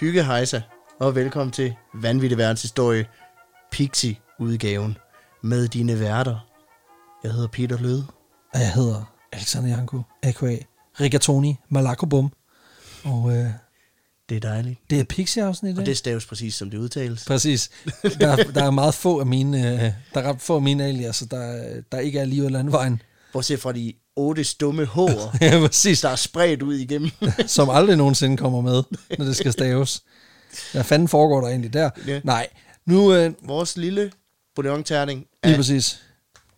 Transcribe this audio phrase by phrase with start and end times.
[0.00, 0.60] Hygge hejsa,
[1.00, 3.06] og velkommen til Vanvittig Verdenshistorie
[3.72, 4.96] Pixie-udgaven
[5.42, 6.48] med dine værter.
[7.24, 8.06] Jeg hedder Peter Løde.
[8.54, 10.56] Og jeg hedder Alexander Janko, a.k.a.
[11.00, 12.32] Rigatoni Malakobum.
[13.04, 13.50] Og øh,
[14.28, 14.80] Det er dejligt.
[14.90, 15.80] det er Pixie-afsnit i dag.
[15.80, 17.24] Og det staves præcis, som det udtales.
[17.24, 17.70] Præcis.
[18.02, 21.24] Der, der er meget få af mine, øh, der er ret få af mine alias,
[21.30, 23.02] der, der ikke er lige ud af landvejen.
[23.32, 25.10] Bortset fra de otte stumme hår,
[25.44, 26.00] ja, præcis.
[26.00, 27.10] der er spredt ud igennem.
[27.46, 28.82] Som aldrig nogensinde kommer med,
[29.18, 30.02] når det skal staves.
[30.72, 31.90] Hvad fanden foregår der egentlig der?
[32.06, 32.20] Ja.
[32.24, 32.48] Nej,
[32.86, 34.12] nu øh, Vores lille
[34.54, 36.02] bouillon-terning lige er præcis.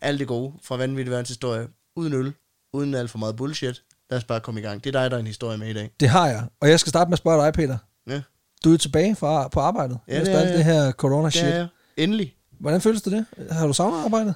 [0.01, 1.67] alt det gode fra Vanvittig Verdenshistorie.
[1.97, 2.33] Uden øl,
[2.73, 3.83] uden alt for meget bullshit.
[4.11, 4.85] Lad os bare komme i gang.
[4.85, 5.91] Det er dig, der er en historie med i dag.
[6.01, 6.45] Det har jeg.
[6.61, 7.79] Og jeg skal starte med at spørge dig, Peter.
[8.11, 8.21] Ja,
[8.65, 9.99] Du er tilbage fra, på arbejdet.
[10.09, 10.57] Ja, det efter er alt jeg.
[10.59, 11.45] det her corona-shit.
[11.45, 11.67] er jeg.
[11.97, 12.35] Endelig.
[12.61, 13.27] Hvordan føles det det?
[13.51, 14.35] Har du savnet arbejdet?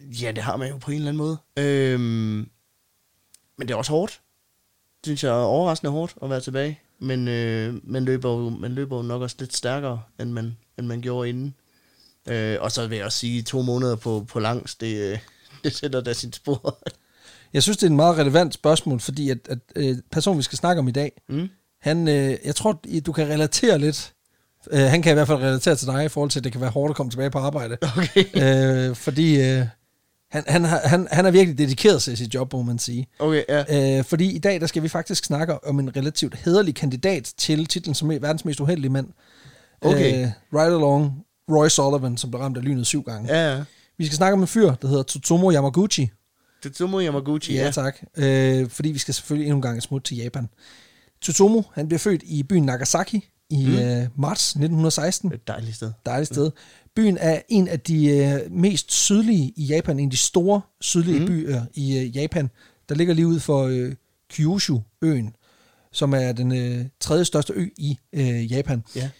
[0.00, 1.36] Ja, det har man jo på en eller anden måde.
[1.56, 2.48] Øhm,
[3.58, 4.20] men det er også hårdt.
[5.00, 6.80] Det synes jeg er overraskende hårdt at være tilbage.
[6.98, 10.86] Men øh, man, løber jo, man løber jo nok også lidt stærkere, end man, end
[10.86, 11.54] man gjorde inden.
[12.28, 15.18] Øh, og så vil jeg også sige, to måneder på, på langs, det, øh,
[15.64, 16.78] det sætter da sit spor.
[17.52, 20.58] Jeg synes, det er en meget relevant spørgsmål, fordi at, at øh, personen, vi skal
[20.58, 21.48] snakke om i dag, Mm.
[21.80, 24.12] han, øh, jeg tror, du kan relatere lidt.
[24.70, 26.60] Øh, han kan i hvert fald relatere til dig i forhold til, at det kan
[26.60, 27.78] være hårdt at komme tilbage på arbejde.
[27.98, 28.24] Okay.
[28.90, 29.66] øh, fordi øh,
[30.30, 33.06] han, han, han, han er virkelig dedikeret i sit job, må man sige.
[33.18, 33.98] Okay, ja.
[33.98, 37.66] Øh, fordi i dag, der skal vi faktisk snakke om en relativt hederlig kandidat til
[37.66, 39.06] titlen som verdens mest uheldige mand.
[39.80, 40.22] Okay.
[40.22, 41.12] Øh, right along
[41.50, 43.34] Roy Sullivan, som blev ramt af lynet syv gange.
[43.36, 43.62] Ja, ja.
[43.98, 46.10] Vi skal snakke om en fyr, der hedder Tsutomu Yamaguchi.
[46.62, 47.70] Tsutomu Yamaguchi, Ja, ja.
[47.70, 47.96] tak.
[48.16, 50.48] Øh, fordi vi skal selvfølgelig endnu en gang smut til Japan.
[51.22, 53.72] Tsutomu, han bliver født i byen Nagasaki i mm.
[53.74, 55.30] øh, marts 1916.
[55.30, 55.92] Det er et dejligt sted.
[56.06, 56.50] Dejligt sted.
[56.96, 61.14] Byen er en af de øh, mest sydlige i Japan, en af de store sydlige
[61.18, 61.20] Mm.
[61.20, 61.26] mm.
[61.26, 62.50] byer i øh, Japan,
[62.88, 63.94] der ligger lige ud for øh,
[64.32, 65.34] Kyushu-øen,
[65.92, 68.84] som er den øh, tredje største ø i øh, Japan.
[68.96, 69.10] Ja.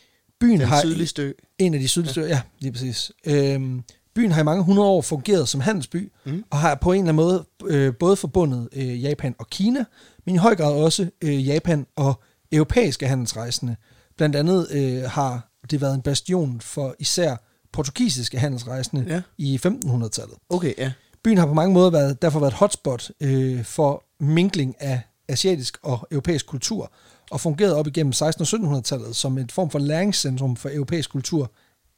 [0.41, 1.33] Byen Den har sydligste ø.
[1.59, 3.13] en af de sydligste, ja, ja lige præcis.
[3.27, 3.83] Øhm,
[4.15, 6.33] byen har i mange hundrede år fungeret som handelsby, Mm.
[6.33, 6.45] mm.
[6.51, 9.85] og har på en eller anden måde øh, både forbundet øh, Japan og Kina,
[10.27, 12.21] men i høj grad også øh, Japan og
[12.53, 13.77] europæiske handelsrejsende.
[14.21, 17.37] Blandt andet øh, har det været en bastion for især
[17.73, 19.23] portugisiske handelsrejsende Ja.
[19.39, 20.35] i 1500-tallet.
[20.49, 20.93] Okay, ja.
[21.25, 26.09] Byen har på mange måder været, derfor været hotspot øh, for mingling af asiatisk og
[26.11, 26.93] europæisk kultur,
[27.31, 31.51] og fungeret op igennem 1600- og 1700-tallet som en form for læringscentrum for europæisk kultur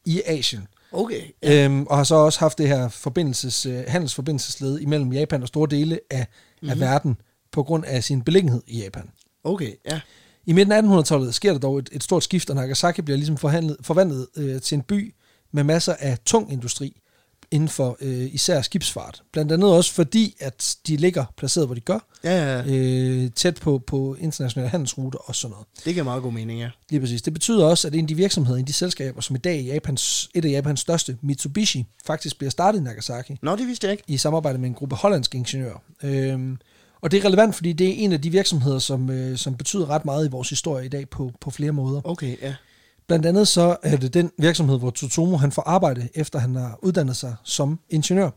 [0.04, 0.66] i Asien.
[0.92, 1.64] Okay, Ja.
[1.64, 5.68] Øhm, og har så også haft det her forbindelses, øh, handelsforbindelsesled imellem Japan og store
[5.70, 6.70] dele af, mm-hmm.
[6.70, 7.16] af verden
[7.52, 9.10] på grund af sin beliggenhed i Japan.
[9.44, 10.00] okay, ja.
[10.46, 13.36] I midten af 1800-tallet sker der dog et, et stort skift, og Nagasaki bliver ligesom
[13.36, 15.14] forhandlet, forvandlet øh, til en by
[15.52, 16.96] med masser af tung industri
[17.50, 19.22] inden for øh, især skibsfart.
[19.32, 22.76] Blandt andet også fordi, at de ligger placeret, hvor de gør, Ja, ja, ja.
[22.76, 25.66] øh, tæt på, på internationale handelsruter og sådan noget.
[25.84, 26.70] Det giver meget god mening, ja.
[26.90, 27.22] Lige præcis.
[27.22, 29.58] Det betyder også, at en af de virksomheder, en af de selskaber, som i dag
[29.58, 33.86] er Japans, et af Japans største, Mitsubishi, faktisk bliver startet i Nagasaki Nå, det vidste
[33.86, 34.04] jeg ikke.
[34.06, 35.78] i samarbejde med en gruppe hollandske ingeniører.
[36.02, 36.58] Øhm,
[37.02, 39.90] og det er relevant, fordi det er en af de virksomheder, som, øh, som betyder
[39.90, 42.00] ret meget i vores historie i dag på, på flere måder.
[42.04, 42.54] Okay, ja.
[43.06, 46.78] Blandt andet så er det den virksomhed, hvor Tsutomu han får arbejde, efter han har
[46.82, 48.30] uddannet sig som ingeniør.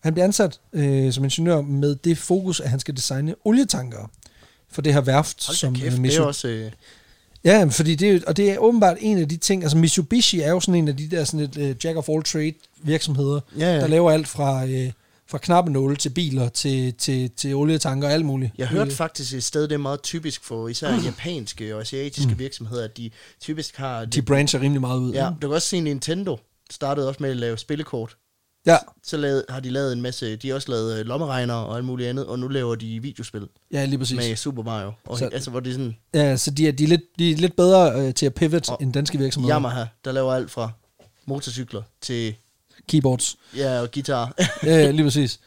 [0.00, 4.08] Han bliver ansat øh, som ingeniør med det fokus, at han skal designe olietankere
[4.70, 5.46] for det her værft.
[5.46, 6.48] Hold som kæft, øh, det er også...
[6.48, 6.70] Øh,
[7.44, 10.40] Ja, fordi det, er jo- og det er åbenbart en af de ting, altså Mitsubishi
[10.40, 13.40] er jo sådan en af de der sådan et uh, jack of all trade virksomheder,
[13.58, 13.80] Ja, ja.
[13.80, 14.70] der laver alt fra, uh,
[15.30, 18.52] fra knappenåle til biler til, til, til olietanker og alt muligt.
[18.58, 22.30] jeg hørte Øh, faktisk et sted, det er meget typisk for især japanske og asiatiske
[22.32, 22.38] Mm.
[22.38, 24.04] virksomheder, at de typisk har...
[24.04, 25.12] De brancher rimelig meget ud.
[25.12, 26.38] ja, du kan også se Nintendo
[26.70, 28.16] startede også med at lave spillekort.
[28.66, 30.36] ja, Så lavede, har de lavet en masse...
[30.36, 33.48] De har også lavet øh, lommeregnere og alt muligt andet, og nu laver de videospil
[33.72, 34.16] ja lige præcis.
[34.16, 34.92] med Super Mario.
[35.06, 35.96] Og, Så- altså, hvor det er sådan...
[36.14, 38.68] Ja, så de er, de er, lidt, de er lidt bedre uh, til at pivot
[38.68, 39.54] Og end danske virksomheder.
[39.56, 40.70] Yamaha, der laver alt fra
[41.26, 42.34] motorcykler til...
[42.88, 43.36] Keyboards.
[43.56, 44.34] Ja, og guitar.
[44.62, 45.40] ja, lige præcis.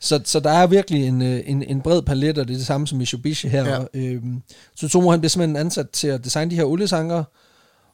[0.00, 2.66] Så, så der er virkelig en, øh, en, en bred palet, og det er det
[2.66, 3.64] samme som Mitsubishi her.
[3.64, 3.80] Ja.
[3.80, 4.00] Ja.
[4.00, 4.42] Øhm,
[4.74, 7.24] så Tomo han bliver simpelthen ansat til at designe de her olietanker,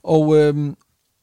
[0.03, 0.77] og øhm,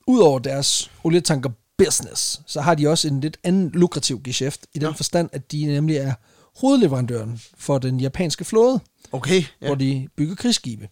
[0.08, 4.88] udover deres olietanker business, så har de også en lidt anden lukrativ geschæft, i den
[4.88, 4.94] Ja.
[4.94, 6.14] forstand, at de nemlig er
[6.62, 8.80] hovedleverandøren for den japanske flåde,
[9.12, 9.68] Okay, ja.
[9.68, 10.88] hvor de bygger krigsskibe.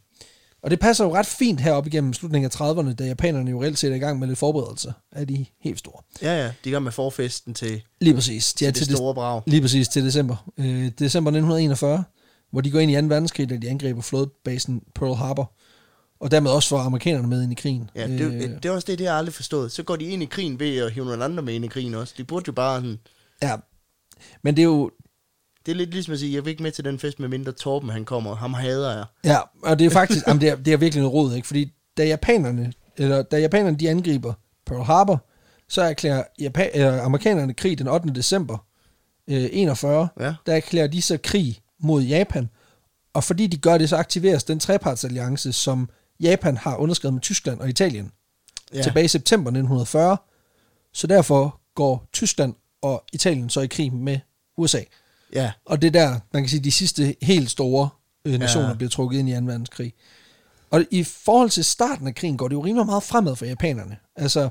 [0.63, 3.79] Og det passer jo ret fint herop igennem slutningen af 30'erne, da japanerne jo reelt
[3.79, 6.01] set er i gang med lidt forberedelser af de helt store.
[6.21, 6.51] Ja, ja.
[6.63, 8.53] De gang med forfesten til, Lige præcis.
[8.53, 9.41] De til til det store brag.
[9.45, 10.51] Lige præcis til december.
[10.57, 12.03] Øh, december 1941,
[12.51, 13.07] hvor de går ind i 2.
[13.07, 15.53] verdenskrig, da de angriber flådebasen Pearl Harbor.
[16.19, 17.89] Og dermed også får amerikanerne med ind i krigen.
[17.95, 19.71] Ja, det, øh, det er også det, det har jeg aldrig forstået.
[19.71, 21.93] Så går de ind i krigen ved at hive nogle andre med ind i krigen
[21.93, 22.13] også.
[22.17, 22.99] De burde jo bare sådan...
[23.41, 23.55] ja.
[24.41, 24.91] Men det er jo...
[25.65, 27.51] Det er lidt ligesom at sige, jeg vil ikke med til den fest, med mindre
[27.51, 28.35] Torben han kommer.
[28.35, 29.05] Ham hader jeg.
[29.25, 30.27] Ja, og det er faktisk...
[30.27, 31.47] jamen, det, er, det er virkelig noget råd, ikke?
[31.47, 34.33] Fordi da japanerne, eller da japanerne de angriber
[34.65, 35.25] Pearl Harbor,
[35.69, 38.09] så erklærer Japan, øh, amerikanerne krig den 8.
[38.09, 38.57] december
[39.29, 40.07] øh, 41.
[40.19, 40.33] Ja.
[40.45, 42.49] Der erklærer de så krig mod Japan.
[43.13, 45.89] Og fordi de gør det, så aktiveres den trepartsalliance, som
[46.19, 48.11] Japan har underskrevet med Tyskland og Italien
[48.73, 48.81] ja.
[48.81, 50.17] tilbage i september 1940.
[50.93, 54.19] Så derfor går Tyskland og Italien så i krig med
[54.57, 54.79] USA.
[55.35, 55.51] Ja.
[55.65, 57.89] Og det er der, man kan sige, de sidste helt store
[58.25, 58.73] øh, nationer Ja.
[58.75, 59.37] bliver trukket ind i 2.
[59.45, 59.93] verdenskrig.
[60.71, 63.97] Og i forhold til starten af krigen går det jo rimelig meget fremad for japanerne.
[64.15, 64.49] Altså,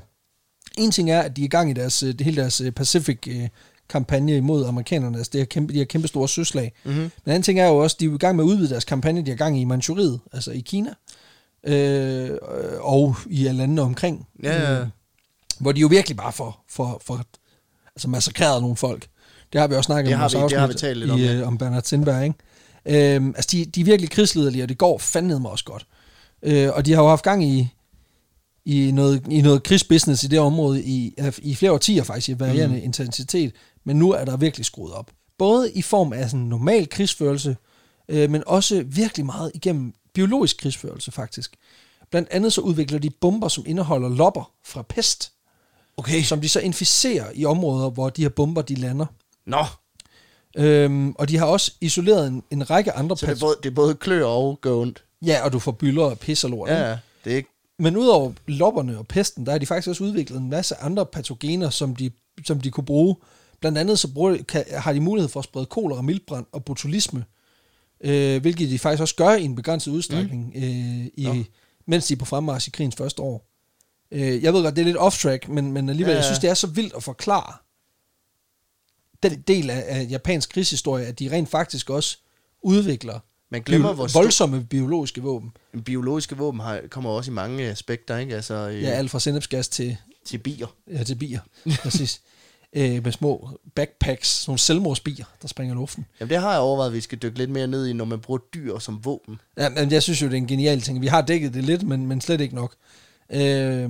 [0.77, 3.27] en ting er, at de er i gang i deres, øh, hele deres øh, Pacific
[3.27, 3.49] øh,
[3.89, 6.73] kampagne imod amerikanerne, altså det her kæmpe, de her kæmpe store søslag.
[6.83, 6.99] Mm-hmm.
[6.99, 8.85] Men en anden ting er jo også, de er i gang med at udvide deres
[8.85, 10.93] kampagne, de er i gang i Manchuriet, altså i Kina,
[11.63, 12.37] øh,
[12.79, 14.27] og i landene omkring.
[14.43, 14.81] Ja, ja.
[14.81, 14.87] Øh,
[15.59, 17.25] hvor de jo virkelig bare får, for, for
[17.95, 19.07] altså massakreret nogle folk.
[19.53, 20.21] Det har vi også snakket Det om.
[20.21, 23.15] i vi- det har afsnit vi talt lidt om, i, øh, om Bernard Sindberg, ikke?
[23.15, 25.85] Øhm, altså, de, de er virkelig krigsliderlige, og det går fandme mig også godt.
[26.43, 27.67] Øh, og de har jo haft gang i,
[28.65, 32.75] i, noget, i noget krigsbusiness i det område i, i flere årtier faktisk, i varierende
[32.77, 32.83] mm.
[32.83, 33.53] intensitet,
[33.85, 35.11] men nu er der virkelig skruet op.
[35.37, 37.57] Både i form af sådan normal krigsførelse,
[38.09, 41.55] øh, men også virkelig meget igennem biologisk krigsførelse faktisk.
[42.11, 45.31] Blandt andet så udvikler de bomber, som indeholder lopper fra pest,
[45.97, 46.21] Okay.
[46.23, 49.05] som de så inficerer i områder, hvor de her bomber de lander.
[49.45, 49.65] Nå,
[50.57, 53.69] Øhm, og de har også isoleret en, en række andre så det er både, det
[53.69, 55.03] er både klør og gør ondt.
[55.25, 56.69] Ja, og du får bylder og pis og lort.
[56.69, 56.97] Ja.
[57.23, 57.49] Det er ikke...
[57.79, 61.69] Men udover lopperne og pesten, der har de faktisk også udviklet en masse andre patogener,
[61.69, 62.11] som de,
[62.45, 63.15] som de kunne bruge.
[63.59, 67.25] Blandt andet så bruger, kan, har de mulighed for at sprede kolera, mildbrand og botulisme,
[68.03, 70.63] øh, hvilket de faktisk også gør i en begrænset udstrækning, mm.
[70.63, 71.45] øh, i,
[71.87, 73.49] mens de er på fremmarch i krigens første år.
[74.11, 76.17] Øh, jeg ved godt, det er lidt off-track, men, men alligevel, ja.
[76.17, 77.53] jeg synes, det er så vildt at forklare
[79.29, 82.17] den del af, af japansk krigshistorie, at de rent faktisk også
[82.61, 85.51] udvikler Man glemmer, hvor voldsomme biologiske våben.
[85.85, 88.35] Biologiske våben har, kommer også i mange aspekter, ikke?
[88.35, 90.67] Altså, øh, Ja, alt fra sennepsgas til, til bier.
[90.91, 91.39] ja, til bier.
[91.83, 92.21] Præcis.
[92.75, 96.05] Øh, med små backpacks, sådan nogle selvmordsbier, der springer luften.
[96.19, 98.19] Jamen, det har jeg overvejet, at vi skal dykke lidt mere ned i, når man
[98.19, 99.41] bruger dyr som våben.
[99.57, 101.01] Ja, men jeg synes jo, det er en genial ting.
[101.01, 102.75] Vi har dækket det lidt, men, men slet ikke nok.
[103.29, 103.89] Øh,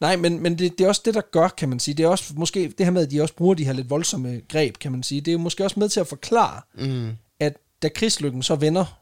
[0.00, 1.94] nej, men, men det, det er også det, der gør, kan man sige.
[1.94, 4.40] Det er også måske det her med, at de også bruger de her lidt voldsomme
[4.48, 5.20] greb, kan man sige.
[5.20, 7.10] Det er jo måske også med til at forklare, Mm.
[7.40, 9.00] at da krigslykken så vender,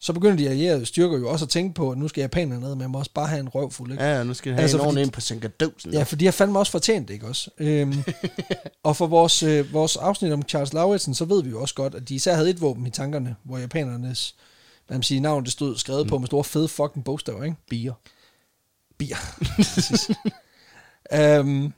[0.00, 2.74] så begynder de allierede styrker jo også at tænke på, at nu skal japanerne ned,
[2.74, 3.92] men jeg må også bare have en røvfuld.
[3.92, 4.04] Ikke?
[4.04, 5.92] Ja, ja, nu skal vi have Altså, en ordentlig ind på Sinkadosen.
[5.92, 7.50] Ja, for de har fandme også fortjent det, ikke også?
[7.58, 7.94] Øhm,
[8.82, 11.94] og for vores, øh, vores afsnit om Charles Lauritsen, så ved vi jo også godt,
[11.94, 14.34] at de især havde et våben i tankerne, hvor japanernes
[14.86, 16.08] hvad man siger, navn det stod skrevet mm.
[16.08, 17.56] på med store fede fucking bogstaver, ikke?
[17.70, 17.92] bier.
[19.02, 19.16] Bier.
[21.12, 21.72] Øhm,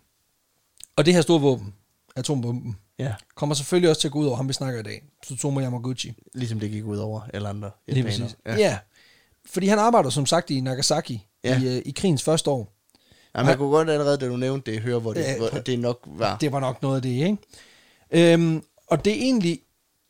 [0.96, 1.74] og det her store våben,
[2.16, 5.02] atombomben, Ja, kommer selvfølgelig også til at gå ud over ham, vi snakker i dag,
[5.22, 6.12] Tsutomu Yamaguchi.
[6.34, 8.36] ligesom det gik ud over alle andre Lige præcis.
[8.46, 8.56] Ja.
[8.56, 8.78] ja.
[9.46, 11.50] Fordi han arbejder som sagt i Nagasaki Ja.
[11.50, 11.60] ja.
[11.60, 12.72] i, øh, i krigens første år.
[13.36, 15.78] Jamen, jeg kunne godt allerede, da du nævnte det, høre, hvor det, Ja, hvor det
[15.78, 16.38] nok var.
[16.38, 17.36] Det var nok noget af det, ikke?
[18.32, 19.60] Øhm, og det er egentlig,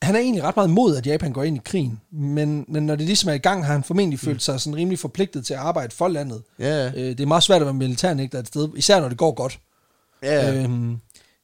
[0.05, 2.97] han er egentlig ret meget imod, at Japan går ind i krigen, men, men når
[2.97, 5.61] det ligesom er i gang, har han formentlig følt sig sådan rimelig forpligtet til at
[5.61, 6.43] arbejde for landet.
[6.59, 9.33] Ja, Øh, det er meget svært at være militærnægter et sted, især når det går
[9.35, 9.59] godt.
[10.23, 10.55] ja.
[10.63, 10.99] Øhm,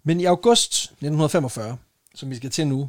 [0.05, 1.77] men i august 1945,
[2.15, 2.89] som vi skal til nu,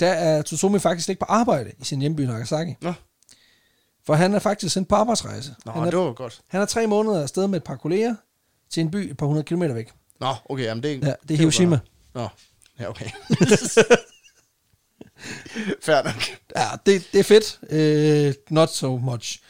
[0.00, 2.74] der er Tsutomi faktisk ikke på arbejde i sin hjemby Nagasaki.
[2.82, 2.92] Nå.
[4.06, 5.54] For han er faktisk sendt på arbejdsrejse.
[5.64, 6.40] Nå, han, er, det var godt.
[6.48, 8.14] han er tre måneder afsted med et par kolleger
[8.70, 9.90] til en by et par hundrede kilometer væk.
[10.20, 11.78] Nå, okay, jamen det, Ja, det er var- Hiroshima.
[12.14, 12.28] Nå,
[12.80, 13.06] ja, okay.
[15.86, 16.22] Fair nok.
[16.56, 17.58] Ja, det, det er fedt.
[17.62, 19.40] Uh, not so much.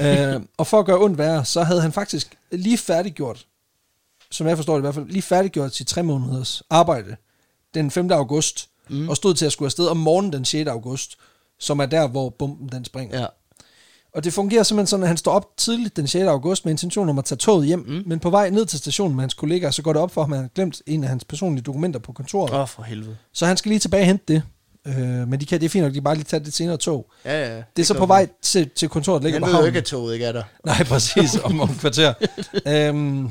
[0.00, 3.46] uh, og for at gøre ondt værre, så havde han faktisk lige færdiggjort,
[4.30, 7.16] som jeg forstår det i hvert fald, lige færdiggjort sit tre måneders arbejde
[7.74, 8.10] den 5.
[8.10, 9.08] august, mm.
[9.08, 10.68] og stod til at skulle afsted om morgenen den 6.
[10.68, 11.16] august,
[11.58, 13.20] som er der, hvor bomben den springer.
[13.20, 13.26] Ja.
[14.14, 16.22] Og det fungerer simpelthen sådan, at han står op tidligt den 6.
[16.22, 18.02] august med intention om at tage toget hjem, mm.
[18.06, 20.32] men på vej ned til stationen med hans kollegaer, så går det op for ham,
[20.32, 22.50] at han har glemt en af hans personlige dokumenter på kontoret.
[22.50, 23.16] Åh, oh, for helvede.
[23.32, 24.42] Så han skal lige tilbage og hente det.
[24.86, 24.94] Øh,
[25.28, 27.10] men de kan, det er fint nok, de kan bare lige tage det senere tog.
[27.24, 27.62] Ja, ja.
[27.76, 29.66] Det er så på vej til, til kontoret, ligger Han på ved jo havnen.
[29.68, 30.42] ikke, at toget ikke er der.
[30.66, 32.14] Nej, præcis, om, om kvarter.
[32.88, 33.30] øhm,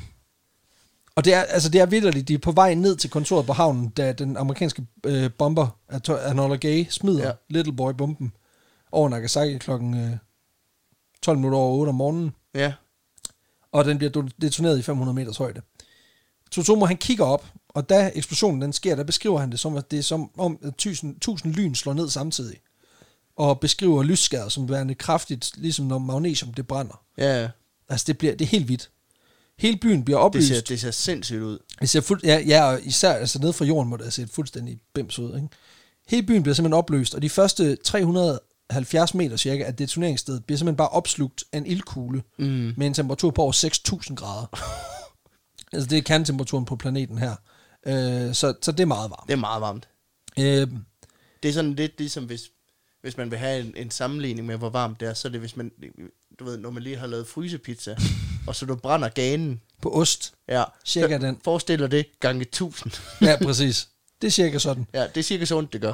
[1.15, 3.53] og det er, altså det er vidderligt, de er på vej ned til kontoret på
[3.53, 5.67] havnen, da den amerikanske øh, bomber,
[6.25, 7.31] Anola Gay, smider Ja.
[7.49, 8.31] Little Boy-bomben
[8.91, 10.11] over Nagasaki klokken øh,
[11.21, 12.73] 12 minutter over 8 om morgenen, Ja.
[13.71, 15.61] og den bliver detoneret i 500 meters højde.
[16.51, 17.45] Tsutomu han kigger op,
[17.79, 20.59] og da eksplosionen den sker, der beskriver han det som, at det er som om,
[20.63, 22.57] at tusind, tusind lyn slår ned samtidig.
[23.37, 27.01] Og beskriver lysskæret som værende kraftigt, ligesom når magnesium det brænder.
[27.17, 27.49] Ja, ja.
[27.89, 28.89] Altså, det, bliver, det er helt vildt.
[29.59, 30.47] Hele byen bliver Det oplyst.
[30.47, 31.59] ser, det ser sindssygt ud.
[31.81, 34.29] Det ser fuld, ja, ja, og især altså ned fra jorden må det have set
[34.29, 35.35] fuldstændig bims ud.
[35.35, 35.47] Ikke?
[36.07, 40.57] Hele byen bliver simpelthen opløst, og de første 300 70 meter cirka af detoneringsstedet bliver
[40.57, 42.73] simpelthen bare opslugt af en ildkugle Mm.
[42.77, 43.51] med en temperatur på over
[44.09, 44.45] 6.000 grader.
[45.73, 47.35] altså det er kernetemperaturen på planeten her.
[47.85, 49.27] Øh, så, så det er meget varmt.
[49.27, 49.87] Det er meget varmt.
[50.39, 50.67] Øh,
[51.43, 52.41] Det er sådan lidt ligesom, hvis,
[53.01, 55.39] hvis man vil have en, en sammenligning med, hvor varmt det er, så er det,
[55.39, 55.71] hvis man,
[56.39, 57.95] du ved, når man lige har lavet frysepizza,
[58.47, 61.39] og så du brænder ganen, på ost, ja, cirka så den.
[61.43, 62.91] Forestil dig det gange 1000.
[63.21, 63.87] Ja, præcis.
[64.21, 64.87] Det er cirka sådan.
[64.93, 65.93] ja, det er cirka så ondt, det gør.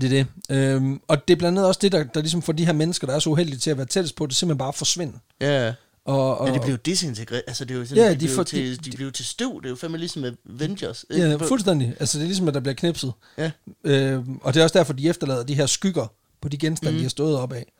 [0.00, 0.26] Det er det.
[0.56, 3.06] Øhm, og det er blandt andet også det, der, der ligesom får de her mennesker,
[3.06, 5.18] der er så uheldige til at være tættest på, det simpelthen bare forsvinde.
[5.40, 5.74] Ja,
[6.04, 7.42] Og, og, ja det jo disintegreret.
[7.46, 9.24] Altså, det er jo sådan, Ja, de, de får- jo til, de- de, jo til
[9.24, 9.60] støv.
[9.60, 11.04] Det er jo fandme ligesom Avengers.
[11.10, 11.26] ikke?
[11.28, 11.94] Ja, fuldstændig.
[12.00, 13.12] Altså, det er ligesom, at der bliver knipset.
[13.38, 13.50] Ja.
[13.84, 16.06] Øhm, og det er også derfor, de efterlader de her skygger
[16.40, 16.96] på de genstande, mm.
[16.98, 17.72] de har stået op af.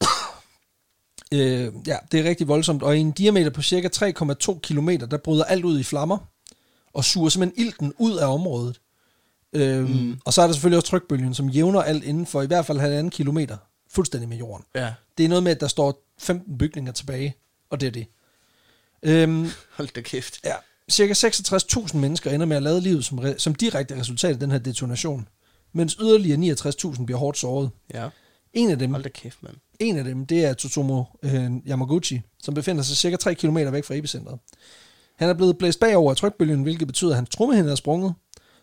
[1.32, 2.82] øh, ja, det er rigtig voldsomt.
[2.82, 6.18] Og i en diameter på cirka 3,2 km, der bryder alt ud i flammer,
[6.94, 8.80] og suger simpelthen ilten ud af området.
[9.52, 10.20] Øhm, mm.
[10.24, 12.78] Og så er der selvfølgelig også trykbølgen, som jævner alt inden for i hvert fald
[12.78, 13.56] halvanden kilometer,
[13.90, 14.64] fuldstændig med jorden.
[14.74, 17.34] Ja, Det er noget med, at der står 15 bygninger tilbage,
[17.70, 18.06] og det er det.
[19.02, 20.40] Øhm, hold da kæft.
[20.44, 20.54] Ja,
[20.90, 24.50] cirka 66.000 mennesker ender med at lade livet som, re- som direkte resultat af den
[24.50, 25.28] her detonation,
[25.72, 27.70] mens yderligere 69.000 bliver hårdt såret.
[27.94, 28.08] Ja,
[28.52, 29.54] En af dem, hold da kæft, mand.
[29.78, 33.84] en af dem det er Tsutomu øh, Yamaguchi, som befinder sig cirka 3 km væk
[33.84, 34.38] fra epicentret.
[35.16, 38.14] Han er blevet blæst bagover af trykbølgen, hvilket betyder, at hans trommehinde er sprunget.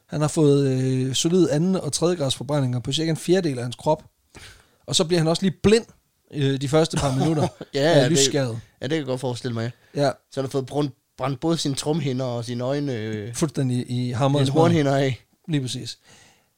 [0.07, 3.63] Han har fået øh, solid anden og tredje grads forbrændinger på cirka en fjerdedel af
[3.63, 4.03] hans krop.
[4.85, 5.85] Og så bliver han også lige blind
[6.33, 8.59] øh, de første par minutter Ja, af det- lysskadet.
[8.81, 9.71] Ja, det kan jeg godt forestille mig.
[9.95, 13.85] Ja, Så har du fået brændt, brændt både sine trumhinder og sine øjne, øh, fuldstændig
[13.91, 14.45] i hammeren.
[14.45, 15.25] sine hornhinder af.
[15.47, 15.97] Lige præcis.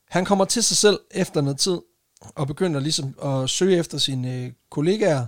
[0.10, 1.78] Han kommer til sig selv efter noget tid,
[2.22, 5.26] og begynder ligesom at søge efter sine øh, kollegaer,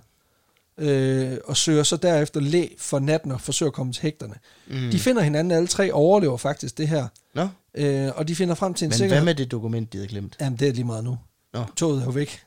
[0.78, 4.34] øh, og søger så derefter læ for natten og forsøger at komme til hægterne.
[4.68, 4.92] Mm.
[4.92, 8.74] De finder hinanden, alle tre overlever faktisk det her, Nå, øh, og de finder frem
[8.74, 9.16] til en men sikkerhed.
[9.24, 10.38] hvad med det dokument, de havde glemt?
[10.42, 11.18] Jamen, det er lige meget nu.
[11.54, 11.66] Nå.
[11.76, 12.42] Toget er jo væk.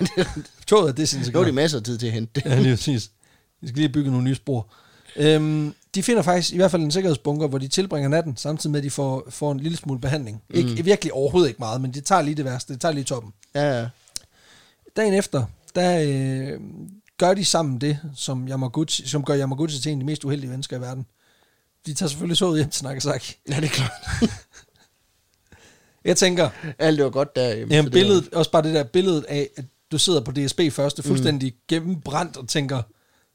[0.66, 2.50] Toget er det, Nu har de masser af tid til at hente det.
[2.50, 3.10] Ja, lige præcis.
[3.60, 4.68] Vi skal lige bygge nogle nye spor.
[5.16, 8.80] Øhm, de finder faktisk i hvert fald en sikkerhedsbunker, hvor de tilbringer natten, samtidig med,
[8.80, 10.42] at de får, får en lille smule behandling.
[10.48, 10.56] Mm.
[10.56, 12.72] Ikke, virkelig overhovedet ikke meget, men det tager lige det værste.
[12.72, 13.32] Det tager lige toppen.
[13.54, 13.88] Ja, ja.
[14.96, 15.44] Dagen efter,
[15.74, 16.60] der øh,
[17.18, 20.50] gør de sammen det, som, Yamaguchi, som gør Yamaguchi til en af de mest uheldige
[20.50, 21.06] mennesker i verden.
[21.86, 23.36] De tager selvfølgelig toget hjem til Nagasaki.
[23.48, 23.90] Ja, det er klart.
[26.04, 27.48] Jeg tænker, Alt det var godt der.
[27.48, 30.20] Jamen, jamen, så det var- billedet, også bare det der billede af, at du sidder
[30.20, 32.82] på DSB første, fuldstændig gennembrændt og tænker,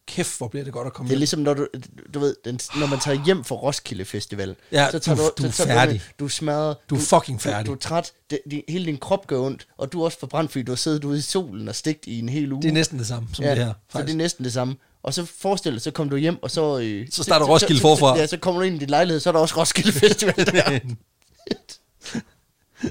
[0.08, 1.20] kæft, hvor bliver det godt at komme Det er hjem.
[1.20, 1.68] ligesom, når du,
[2.14, 4.56] du ved, den, når man tager hjem fra Roskilde Festival.
[4.72, 6.02] Ja, så tager du- du, du er så tager du, færdig.
[6.20, 6.76] du er smadret.
[6.90, 7.66] Du er fucking færdig.
[7.66, 8.12] Du, du er træt.
[8.30, 9.68] Det, det, hele din krop gør ondt.
[9.78, 12.20] Og du er også forbrændt, fordi du har siddet ude i solen og stigt i
[12.20, 12.62] en hel uge.
[12.62, 13.66] Det er næsten det samme som ja, det her.
[13.66, 14.14] Så det Faktisk.
[14.14, 14.76] er næsten det samme.
[15.04, 16.80] Og så forestil dig, så kommer du hjem, og så...
[16.80, 18.18] Øh, Så starter Roskilde forfra.
[18.18, 20.80] Ja, så kommer du ind i din lejlighed, så er der også Roskilde Festival der.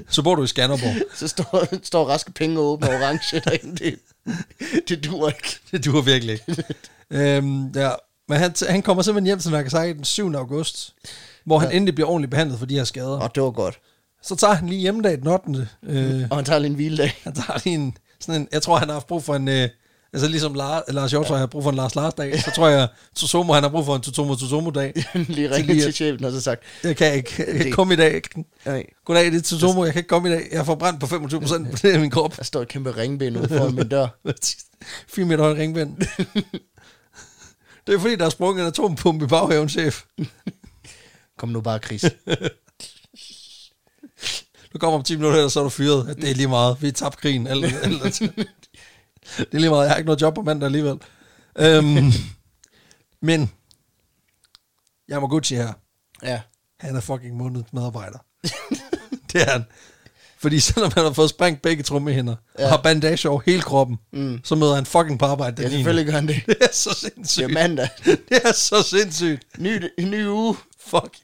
[0.09, 0.95] Så bor du i Skanderborg.
[1.15, 3.75] så står, står raske penge åbne og orange derinde.
[3.77, 3.99] Det,
[4.89, 5.59] det duer ikke.
[5.71, 6.63] Det duer virkelig ikke.
[7.09, 7.91] øhm, ja.
[8.29, 10.33] Men han, han kommer simpelthen hjem til Nagasaki den 7.
[10.35, 10.93] august,
[11.45, 13.19] hvor han endelig bliver ordentligt behandlet for de her skader.
[13.19, 13.79] Og det var godt.
[14.23, 15.67] Så tager han lige hjemmedag den 8.
[15.83, 17.19] Øh, Og han tager lige en hviledag.
[17.23, 19.69] han tager lige en, sådan en, jeg tror, han har haft brug for en, øh,
[20.17, 22.87] altså ligesom Lars, Lars Hjortøj har brug for en Lars Lars dag, så tror jeg,
[23.15, 24.93] Tsutomu, han har brug for en Tsutomu Tsutomu dag.
[25.13, 27.93] lige ringet lige til chefen og så sagt, Jeg kan ikke, jeg kan ikke komme
[27.93, 28.21] i dag.
[28.65, 30.47] nej, Goddag, det er Tsutomu, jeg kan ikke komme i dag.
[30.51, 32.37] Jeg får brændt på 25 procent på det af min krop.
[32.37, 34.07] der står et kæmpe ringben ude foran min dør.
[35.15, 35.97] 4 meter højt ringbind.
[37.87, 40.03] det er fordi, der er sprunget en atompumpe i baghaven, chef.
[41.37, 42.05] Kom nu bare, Chris.
[44.73, 46.15] Du kommer om 10 minutter, og så er du fyret.
[46.21, 46.77] Det er lige meget.
[46.81, 47.47] Vi er tabt krigen.
[47.47, 48.21] Alt, alt, alt.
[49.37, 49.83] Det er lige meget.
[49.83, 50.97] Jeg har ikke noget job på mandag alligevel.
[51.59, 52.11] Øhm,
[53.21, 53.51] men,
[55.11, 55.73] Yamaguchi her,
[56.23, 56.41] Ja.
[56.79, 58.17] han er fucking månedens medarbejder.
[59.33, 59.65] det er han.
[60.39, 62.63] Fordi selvom han har fået sprængt begge trommehinder, ja.
[62.63, 64.39] og har bandage over hele kroppen, mm.
[64.43, 65.75] så møder han fucking på arbejde den Ja, 9.
[65.75, 66.41] selvfølgelig gør han det.
[66.47, 67.43] Det er så Det sindssygt.
[67.43, 67.89] er mandag.
[68.05, 69.43] Det er så sindssygt.
[69.59, 70.55] Ny, ny uge.
[70.87, 71.17] Fuck.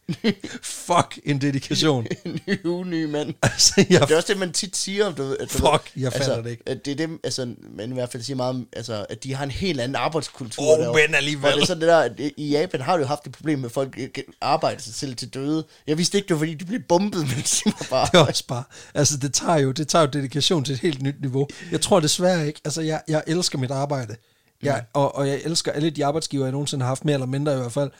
[0.64, 2.08] Fuck en dedikation.
[2.48, 3.34] ny uge, ny mand.
[3.42, 5.12] altså, jeg Det er også det, man tit siger.
[5.12, 6.64] Du, ved, at, du Fuck, ved, jeg fatter altså, det ikke.
[6.66, 9.34] At det er det, altså, man i hvert fald siger meget om, altså, at de
[9.34, 10.64] har en helt anden arbejdskultur.
[10.64, 11.08] Åh, derovre.
[11.08, 11.42] men alligevel.
[11.42, 13.60] Hvor det er sådan det der, at i Japan har du jo haft et problem
[13.60, 14.00] med, at folk
[14.42, 15.66] arbejder sig selv til døde.
[15.88, 18.08] Jeg vidste ikke, det var fordi, de blev bombet, mens de var bare...
[18.12, 21.02] Det er også bare, altså det tager jo, det tager jo dedikation til et helt
[21.02, 21.48] nyt niveau.
[21.72, 24.16] Jeg tror desværre ikke, altså jeg, jeg elsker mit arbejde,
[24.64, 27.54] jeg, og, og jeg elsker alle de arbejdsgiver, jeg nogensinde har haft, mere eller mindre
[27.54, 27.92] i hvert fald.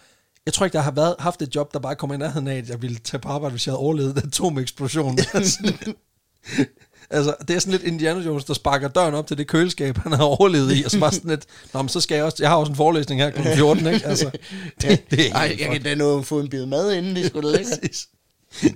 [0.46, 2.58] Jeg tror ikke, der har været, haft et job, der bare kom i nærheden af,
[2.58, 5.18] at jeg ville tage på arbejde, hvis jeg havde overlevet den atomeksplosion.
[5.34, 5.74] altså,
[7.10, 10.12] altså, det er sådan lidt Indiana Jones, der sparker døren op til det køleskab, han
[10.12, 12.50] har overlevet i, og så bare sådan lidt, Nå, men så skal jeg også, jeg
[12.50, 13.42] har også en forelæsning her kl.
[13.56, 14.08] 14, ikke?
[14.08, 14.32] Altså,
[14.82, 17.26] det, det er Ej, jeg kan da nå at få en bid mad inden, det
[17.26, 17.80] skulle lækkert.
[17.82, 18.08] Præcis.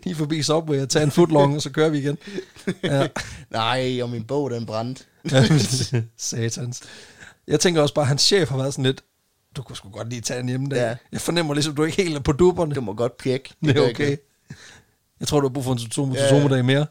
[0.04, 2.18] Lige forbi Subway og tage en footlong, og så kører vi igen.
[2.84, 3.08] Ja.
[3.50, 5.04] Nej, og min bog, den brændte.
[6.18, 6.82] Satans.
[7.48, 9.02] Jeg tænker også bare, at hans chef har været sådan lidt,
[9.58, 10.76] du kunne sgu godt lige tage en hjemme.
[10.76, 10.96] Ja.
[11.12, 12.76] Jeg fornemmer ligesom, du ikke helt er på dupperne.
[12.76, 13.50] Du må godt pjekke.
[13.66, 14.06] Det gør er ikke okay.
[14.06, 14.20] noget.
[15.20, 16.86] Jeg tror, du har brug for en Totomo Ja, dag mere.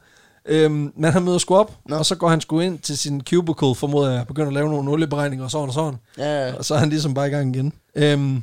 [0.49, 1.97] Øhm, men han møder sgu op, Nå.
[1.97, 4.91] og så går han sgu ind til sin cubicle, formoder jeg, begynder at lave nogle
[4.91, 5.99] olieberegninger og sådan og sådan.
[6.19, 6.55] Ja, ja.
[6.55, 7.73] Og så er han ligesom bare i gang igen.
[7.95, 8.43] Øhm,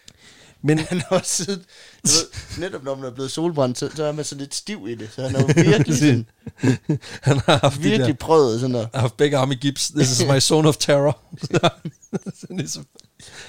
[0.62, 1.64] men Han har også siddet,
[2.04, 4.86] du ved, netop når man er blevet solbrændt, så, så er man så lidt stiv
[4.88, 5.08] i det.
[5.14, 6.26] Så han har virkelig, sådan,
[7.22, 8.88] han har haft, de der, virkelig prøvet sådan at...
[8.94, 9.88] har haft begge arme i gips.
[9.88, 11.18] This is my zone of terror.
[12.40, 12.86] Så ligesom,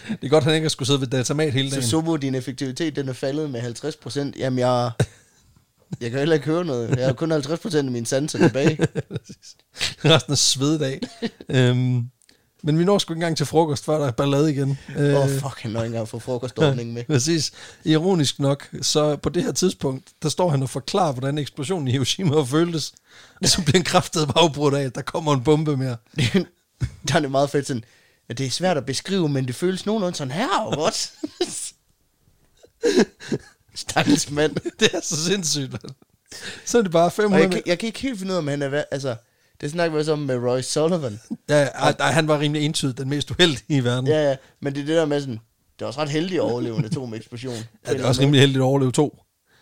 [0.10, 1.89] det er godt, han ikke har skulle sidde ved datamat hele Så dagen.
[1.89, 4.36] Sumo, din effektivitet, den er faldet med 50 procent.
[4.36, 4.92] Jamen, jeg,
[6.01, 6.98] jeg kan heller ikke høre noget.
[6.98, 8.78] Jeg har kun 50 procent af mine sanser tilbage.
[10.06, 11.00] Resten af svededag.
[11.50, 12.10] øhm,
[12.63, 14.78] men vi når sgu ikke engang til frokost, før der er ballade igen.
[14.98, 17.04] Øh, Åh, oh, fuck, han når ikke engang få frokostordningen med.
[17.04, 17.51] Præcis.
[17.86, 21.92] Ironisk nok, så på det her tidspunkt, der står han og forklarer, hvordan eksplosionen i
[21.92, 22.94] Hiroshima føltes.
[23.42, 25.98] Og så bliver en kraftet bagbrud af, at der kommer en bombe mere.
[27.08, 27.84] der er det meget fedt sådan,
[28.38, 31.14] det er svært at beskrive, men det føles nogenlunde sådan her, og godt.
[33.76, 34.56] Stakkels mand.
[34.80, 35.92] Det er så sindssygt, mand.
[36.66, 37.44] Så er det bare Og 500...
[37.44, 38.84] jeg, kan, jeg kan ikke helt finde ud af, om han er...
[38.92, 39.16] Altså,
[39.62, 41.20] det snakker vi også om med Roy Sullivan.
[41.50, 41.68] Ja,
[42.00, 44.08] nej, han var rimelig entydigt den mest uheldige i verden.
[44.08, 45.40] Ja, Ja, ja, men det er det der med sådan...
[45.80, 47.56] Det er også ret heldigt at overleve en atomeksplosion.
[47.88, 49.20] ja det er også rimelig heldigt at overleve to.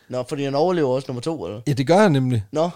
[0.10, 1.62] Nå, fordi han overlever også nummer to, eller?
[1.68, 2.44] Ja, det gør han nemlig.
[2.52, 2.70] Nå,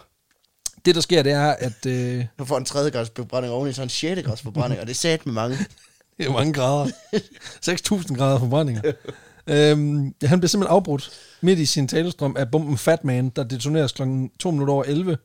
[0.86, 3.84] Det, der sker, det er, at øh, nu får en tredje grads forbrænding oveni, så
[3.84, 5.58] en sjette grads forbrænding, og det er sat med mange.
[6.18, 6.92] det er mange grader.
[7.66, 8.82] 6.000 grader forbrændinger.
[9.48, 11.12] øhm, han bliver simpelthen afbrudt
[11.42, 14.02] midt i sin talestrøm af bomben Fat Man, der detoneres kl.
[14.40, 15.18] 2 minutter over 11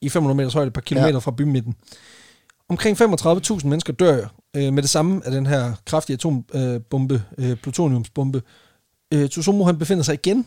[0.00, 1.18] i 500 meters højde, et par kilometer ja.
[1.18, 1.74] Fra bymidten.
[2.68, 8.42] Omkring 35.000 mennesker dør øh, med det samme af den her kraftige atombombe, øh, plutoniumsbombe.
[9.14, 10.46] Øh, Tsusumu han befinder sig igen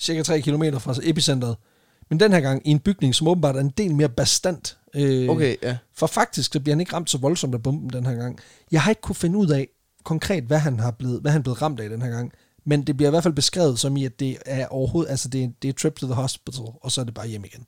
[0.00, 1.56] cirka 3 km fra epicentret,
[2.10, 4.78] men den her gang i en bygning, som åbenbart er en del mere bastant.
[4.94, 5.76] Øh, Okay, ja.
[5.94, 8.38] for faktisk så bliver han ikke ramt så voldsomt af bomben den her gang.
[8.72, 9.68] Jeg har ikke kunne finde ud af
[10.04, 12.32] konkret, hvad han har blevet, hvad han er blevet ramt af den her gang.
[12.64, 15.44] Men det bliver i hvert fald beskrevet som i, at det er overhovedet, altså det
[15.44, 17.66] er, det er trip to the hospital, og så er det bare hjem igen.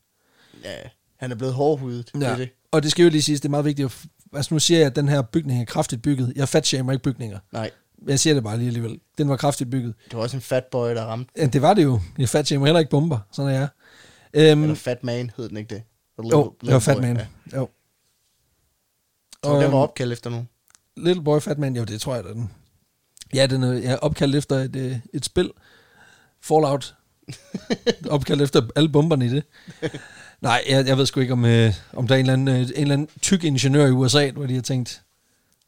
[0.64, 0.76] ja.
[1.16, 2.10] Han er blevet hårdhudet.
[2.14, 2.48] Det er det.
[2.72, 3.86] Og det skal jo lige siges, det er meget vigtigt.
[3.86, 6.32] at Altså nu siger jeg, at den her bygning er kraftigt bygget.
[6.36, 7.38] Jeg fatshamer ikke bygninger.
[7.52, 7.70] Nej,
[8.08, 9.00] Jeg siger det bare lige alligevel.
[9.18, 9.94] Den var kraftigt bygget.
[10.04, 11.32] det var også en fat boy, der ramte.
[11.36, 12.00] Ja, det var det jo.
[12.18, 13.18] Jeg fatshamer heller ikke bomber.
[13.32, 13.68] Sådan er jeg.
[14.34, 15.82] Øhm, Eller fat man, hed den ikke det?
[16.22, 17.16] Little- jo, det var little Fat boy, Man.
[17.16, 17.56] Ja.
[17.56, 17.68] Jo.
[19.44, 20.48] Så den øhm, var opkaldt efter nogen.
[20.96, 22.50] Little Boy Fat Man, jo, det tror jeg, det er den.
[23.34, 25.50] Ja, den er ja, opkaldt efter et, øh, et spil.
[26.40, 26.94] Fallout.
[28.10, 29.44] opkaldt efter alle bomberne i det.
[30.40, 32.60] Nej, jeg, jeg ved sgu ikke, om, øh, om der er en eller, anden, øh,
[32.60, 35.02] en eller anden tyk ingeniør i USA, hvor de har tænkt,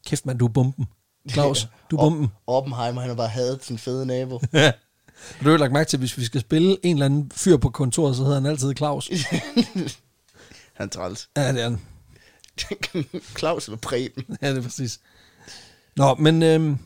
[0.05, 0.87] kæft mand, du er bomben.
[1.33, 2.27] Claus, du er bomben.
[2.47, 4.39] Oppenheimer, han har bare hadet sin fede nabo.
[5.39, 7.57] Du har jo lagt mærke til, at hvis vi skal spille en eller anden fyr
[7.57, 9.09] på kontoret, så hedder han altid Claus.
[10.77, 11.29] han er træls.
[11.37, 11.79] Ja, det er han.
[13.39, 14.23] Claus eller Preben.
[14.41, 14.99] Ja, det er præcis.
[15.95, 16.77] Nå, men øhm,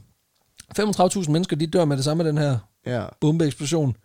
[0.79, 3.05] 35.000 mennesker, de dør med det samme af den her Ja.
[3.21, 3.95] bombeeksplosion.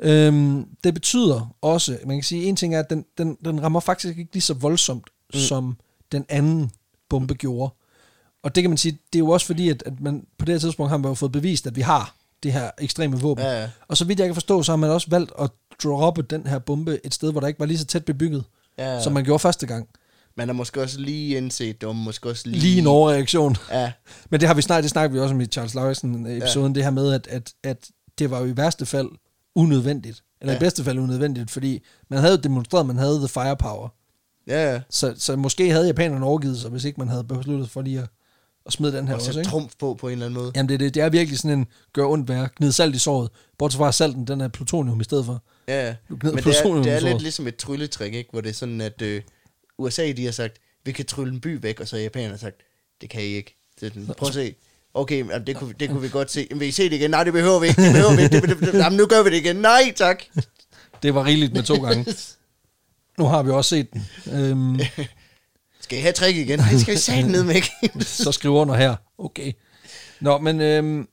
[0.00, 3.80] Øhm, det betyder også, man kan sige, en ting er, at den, den, den rammer
[3.80, 5.40] faktisk ikke lige så voldsomt, mm.
[5.40, 5.76] som
[6.12, 6.70] den anden
[7.08, 7.74] bombe gjorde.
[8.42, 10.54] Og det kan man sige, det er jo også fordi, at, at man på det
[10.54, 13.44] her tidspunkt har man jo fået bevist, at vi har det her ekstreme våben.
[13.44, 13.68] Ja, ja.
[13.88, 15.50] Og så vidt jeg kan forstå, så har man også valgt at
[15.82, 18.44] droppe den her bombe et sted, hvor der ikke var lige så tæt bebygget,
[18.78, 19.02] Ja, ja.
[19.02, 19.88] som man gjorde første gang.
[20.36, 22.60] Man har måske også lige indset, det var måske også lige...
[22.60, 23.56] Lige en overreaktion.
[23.70, 23.92] Ja,
[24.30, 26.74] Men det har vi snart, det snakker vi også om i Charles Lauritsen-episoden, ja.
[26.74, 29.08] det her med, at, at, at det var jo i værste fald
[29.54, 30.22] unødvendigt.
[30.40, 30.58] Eller ja.
[30.58, 33.88] I bedste fald unødvendigt, fordi man havde demonstreret, at man havde the firepower.
[34.46, 34.80] ja, ja.
[34.90, 38.08] Så, så måske havde japanerne overgivet sig, hvis ikke man havde besluttet for lige at,
[38.66, 39.50] at smide den her Og også, ikke?
[39.50, 40.52] trumf på på en eller anden måde.
[40.56, 43.30] Jamen det, det, det er virkelig sådan en gør ondt værre, gnid salt i såret.
[43.58, 45.42] Bortset fra salten, den er plutonium i stedet for.
[45.68, 45.94] Ja, ja.
[46.08, 48.30] Men det er, det er lidt ligesom et trylletrik, ikke?
[48.32, 49.22] Hvor det er sådan, at øh,
[49.78, 52.56] USA, de har sagt, vi kan trylle en by væk, og så har japanerne sagt,
[53.00, 53.56] det kan I ikke.
[53.80, 54.54] Det er sådan, prøv at se.
[54.94, 56.46] Okay, men det kunne, det kunne vi godt se.
[56.50, 57.10] Men vil I se det igen?
[57.10, 57.82] Nej, det behøver vi ikke.
[57.82, 58.40] Det behøver vi ikke.
[58.40, 59.56] Det, det, det, jamen, nu gør vi det igen.
[59.56, 60.22] Nej, tak.
[61.02, 62.06] Det var rigeligt med to gange.
[63.18, 64.06] Nu har vi også set den.
[64.32, 64.80] Øhm,
[65.92, 66.58] Skal I have trick igen?
[66.58, 67.64] Nej, skal I sætte ned væk.
[68.24, 68.96] så skriv under her.
[69.18, 69.52] Okay.
[70.20, 71.08] Nå, men øhm,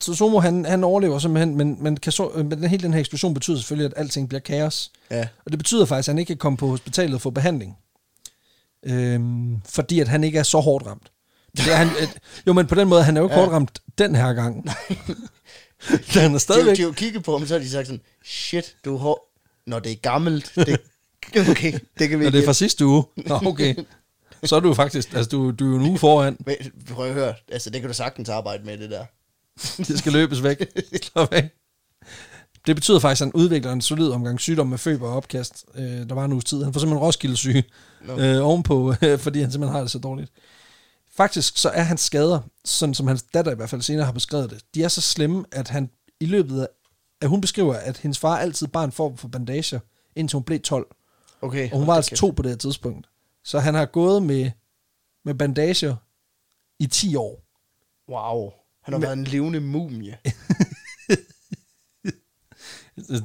[0.00, 3.00] Susumu, han, han overlever simpelthen, men, men, kan så, øh, men den, hele den her
[3.00, 4.90] eksplosion betyder selvfølgelig, at alting bliver kaos.
[5.10, 7.76] ja, Og det betyder faktisk, at han ikke kan komme på hospitalet og få behandling.
[8.86, 11.12] Øhm, fordi at han ikke er så hårdt ramt.
[11.56, 13.40] Det er han, et, jo, men på den måde, han er jo ikke ja.
[13.40, 14.70] Hårdt ramt den her gang.
[16.14, 16.76] han er de, stadigvæk...
[16.76, 19.20] de har jo kigget på ham, så har de sagt sådan, shit, du er hård.
[19.66, 20.80] Når det er gammelt, det,
[21.50, 23.04] okay, det kan vi Og det er fra sidste uge.
[23.16, 23.74] Nå, okay.
[24.48, 25.14] Så er du faktisk...
[25.14, 26.36] Altså, du, du er jo en uge foran.
[26.46, 26.56] Men,
[26.90, 29.04] prøv at høre, altså det kan du sagtens arbejde med, det der.
[29.88, 30.66] Det skal løbes væk.
[31.02, 31.44] Slå væk.
[32.66, 35.64] Det betyder faktisk, at han udvikler en solid omgang sygdom med feber og opkast.
[35.74, 36.64] Øh, der var en uges tid.
[36.64, 37.64] Han får simpelthen Roskilde syge
[38.06, 38.18] Nå.
[38.18, 40.32] øh, ovenpå, fordi han simpelthen har det så dårligt.
[41.16, 44.50] Faktisk så er hans skader, sådan som hans datter i hvert fald senere har beskrevet
[44.50, 46.66] det, de er så slemme, at han i løbet af,
[47.20, 49.78] at hun beskriver, at hendes far altid bare en form for bandager,
[50.16, 50.86] indtil hun blev 12.
[51.42, 51.70] Okay.
[51.70, 53.06] Og hun var altså to på det her tidspunkt.
[53.44, 54.50] Så han har gået med,
[55.24, 55.96] med bandager
[56.78, 57.44] i 10 år.
[58.08, 58.52] Wow.
[58.82, 60.18] Han har Men- været en levende mumie.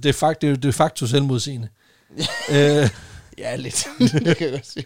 [0.04, 1.70] Det er, fakt, det er, de facto selvmodsigende.
[2.56, 2.90] øh,
[3.38, 3.88] Ja, lidt.
[4.00, 4.86] det kan jeg godt sige.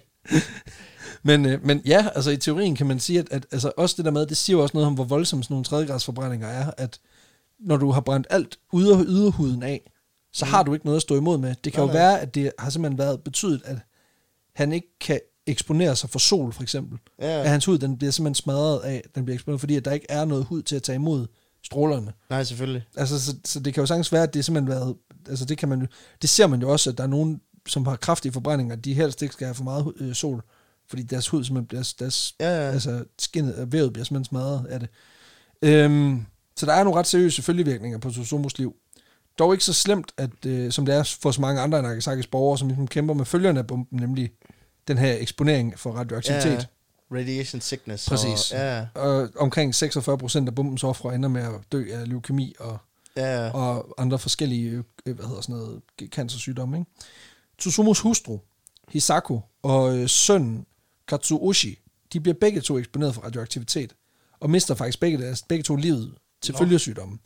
[1.23, 4.05] men, øh, men ja, altså i teorien kan man sige, at, at altså, også det
[4.05, 6.99] der med, det siger jo også noget om, hvor voldsomme sådan nogle tredjegradsforbrændinger er, at
[7.59, 9.91] når du har brændt alt yder, yderhuden af,
[10.33, 11.55] så har du ikke noget at stå imod med.
[11.63, 11.87] Det kan Mm.
[11.87, 12.11] Nej, jo nej.
[12.11, 13.77] være, at det har simpelthen været betydet, at
[14.55, 16.99] han ikke kan eksponere sig for sol, for eksempel.
[17.19, 17.41] Ja.
[17.41, 20.05] At hans hud, den bliver simpelthen smadret af, den bliver eksponeret, fordi at der ikke
[20.09, 21.27] er noget hud til at tage imod
[21.63, 22.13] strålerne.
[22.29, 22.83] Nej, selvfølgelig.
[22.97, 24.95] Altså, så, så det kan jo sagtens være, at det er simpelthen været,
[25.29, 25.87] altså det kan man
[26.21, 29.21] det ser man jo også, at der er nogen, som har kraftige forbrændinger, de helst
[29.21, 30.43] ikke skal have for meget øh, sol,
[30.89, 32.71] fordi deres hud simpelthen bliver, deres, Ja, ja.
[32.71, 34.89] altså skinnet, øh, vævet bliver simpelthen smadret af det.
[35.61, 38.75] Øhm, så der er nogle ret seriøse følgevirkninger på Susumos liv.
[39.39, 42.57] Dog ikke så slemt, at, øh, som det er for så mange andre Nagasakis borgere,
[42.57, 44.31] som ligesom kæmper med følgerne af bomben, nemlig
[44.87, 46.67] den her eksponering for radioaktivitet.
[47.11, 48.09] Ja, radiation sickness.
[48.09, 48.51] Præcis.
[48.51, 52.55] Og, ja, Og omkring 46 procent af bombens ofre ender med at dø af leukemi
[52.59, 52.77] og
[53.17, 56.91] ja, og andre forskellige, øh, hvad hedder sådan noget, cancersygdomme, ikke?
[57.57, 58.39] Tsusumos hustru,
[58.89, 60.65] Hisako, og øh, sønnen,
[61.07, 61.79] Katsuoshi,
[62.13, 63.93] de bliver begge to eksponeret for radioaktivitet,
[64.39, 66.57] og mister faktisk begge, deres, begge to livet til Nå.
[66.57, 67.17] følgesygdomme.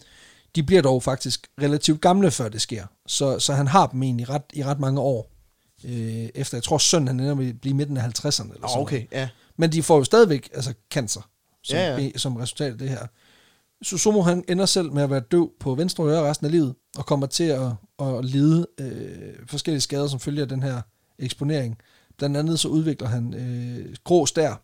[0.56, 4.30] De bliver dog faktisk relativt gamle, før det sker, så, så han har dem egentlig
[4.30, 5.32] ret, i ret mange år.
[5.86, 8.26] Øh, efter, jeg tror, sønnen han ender med at blive midten af 50'erne.
[8.26, 8.76] Eller sådan noget.
[8.78, 9.30] okay, ja.
[9.58, 11.22] Men de får jo stadigvæk altså, cancer
[11.64, 12.10] som, Ja, ja.
[12.18, 13.08] som resultat af det her.
[13.82, 17.06] Susumu han ender selv med at være døv på venstre øre resten af livet, og
[17.06, 20.82] kommer til at, at lide øh, forskellige skader, som følger den her
[21.20, 21.78] eksponering.
[22.18, 24.64] Blandt andet så udvikler han øh, grå stær,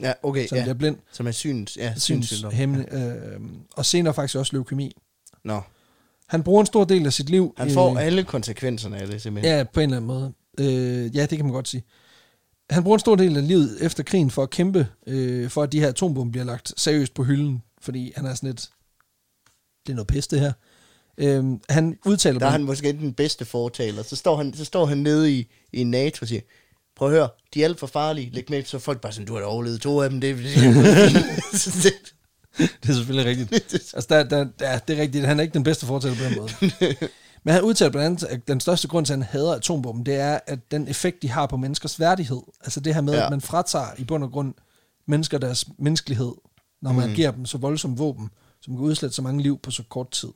[0.00, 0.64] Ja, okay, så han ja.
[0.64, 2.50] bliver blind, Som er syns, ja, synssygdom.
[2.50, 3.40] synshæmmende, øh,
[3.76, 4.96] og senere faktisk også leukemi.
[5.44, 5.60] Nå.
[6.28, 7.54] Han bruger en stor del af sit liv...
[7.56, 9.56] Han får øh, alle konsekvenserne af det, simpelthen.
[9.56, 10.32] Ja, på en eller anden måde.
[10.60, 11.82] Øh, ja, det kan man godt sige.
[12.70, 15.72] Han bruger en stor del af livet efter krigen for at kæmpe øh, for, at
[15.72, 18.70] de her atombomber bliver lagt seriøst på hylden, fordi han er sådan lidt...
[19.86, 20.52] Det er noget pis, det her.
[21.18, 22.38] Øh, han udtaler...
[22.38, 24.02] Der er han måske den bedste fortaler.
[24.02, 26.40] Så står han, så står han nede i, i NATO og siger,
[26.96, 28.30] prøv at høre, de er alt for farlige.
[28.30, 30.20] Læg med, så folk bare sådan, du har da overlevet to af dem.
[30.20, 30.36] Det,
[31.82, 32.14] det,
[32.82, 33.72] det, er selvfølgelig rigtigt.
[33.72, 35.26] altså, der, der, der, det er rigtigt.
[35.26, 36.50] Han er ikke den bedste fortæller på den måde.
[37.44, 40.14] Men han udtaler blandt andet, at den største grund til, at han hader atombomben, det
[40.14, 42.40] er, at den effekt, de har på menneskers værdighed.
[42.60, 43.24] Altså det her med, ja.
[43.24, 44.54] At man fratager i bund og grund
[45.06, 46.32] mennesker deres menneskelighed,
[46.82, 47.14] når man mm.
[47.14, 50.28] giver dem så voldsomt våben, som kan udslette så mange liv på så kort tid.